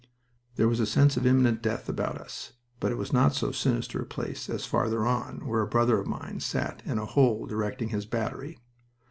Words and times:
There 0.55 0.67
was 0.67 0.79
a 0.79 0.87
sense 0.87 1.15
of 1.15 1.27
imminent 1.27 1.61
death 1.61 1.87
about 1.87 2.17
us, 2.17 2.53
but 2.79 2.91
it 2.91 2.97
was 2.97 3.13
not 3.13 3.35
so 3.35 3.51
sinister 3.51 4.01
a 4.01 4.05
place 4.07 4.49
as 4.49 4.65
farther 4.65 5.05
on, 5.05 5.45
where 5.45 5.61
a 5.61 5.67
brother 5.67 5.99
of 5.99 6.07
mine 6.07 6.39
sat 6.39 6.81
in 6.87 6.97
a 6.97 7.05
hole 7.05 7.45
directing 7.45 7.89
his 7.89 8.07
battery... 8.07 8.57